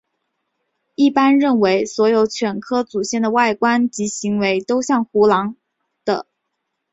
[0.95, 5.55] 一般认为所有犬科祖先的外观及行为都像胡狼
[6.03, 6.25] 的。